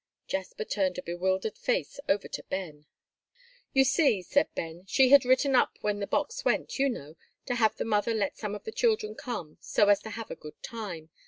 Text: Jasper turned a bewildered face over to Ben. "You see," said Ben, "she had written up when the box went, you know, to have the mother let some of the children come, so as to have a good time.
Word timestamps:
Jasper 0.25 0.65
turned 0.65 0.97
a 0.97 1.03
bewildered 1.03 1.59
face 1.59 1.99
over 2.09 2.27
to 2.27 2.41
Ben. 2.45 2.87
"You 3.71 3.83
see," 3.83 4.23
said 4.23 4.51
Ben, 4.55 4.83
"she 4.87 5.09
had 5.09 5.25
written 5.25 5.55
up 5.55 5.77
when 5.81 5.99
the 5.99 6.07
box 6.07 6.43
went, 6.43 6.79
you 6.79 6.89
know, 6.89 7.15
to 7.45 7.53
have 7.53 7.75
the 7.77 7.85
mother 7.85 8.15
let 8.15 8.35
some 8.35 8.55
of 8.55 8.63
the 8.63 8.71
children 8.71 9.13
come, 9.13 9.59
so 9.61 9.89
as 9.89 9.99
to 10.01 10.09
have 10.09 10.31
a 10.31 10.35
good 10.35 10.59
time. 10.63 11.11